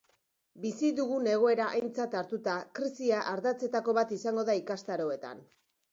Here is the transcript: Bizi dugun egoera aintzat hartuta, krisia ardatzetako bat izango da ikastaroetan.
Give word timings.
Bizi 0.61 0.87
dugun 0.99 1.29
egoera 1.33 1.67
aintzat 1.81 2.17
hartuta, 2.21 2.55
krisia 2.79 3.21
ardatzetako 3.35 3.99
bat 3.99 4.19
izango 4.21 4.47
da 4.49 4.57
ikastaroetan. 4.65 5.45